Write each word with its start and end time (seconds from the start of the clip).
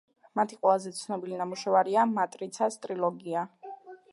მათი 0.37 0.55
ყველაზე 0.61 0.93
ცნობილი 0.99 1.37
ნამუშევარია 1.41 2.07
„მატრიცას“ 2.15 2.79
ტრილოგია. 2.87 3.45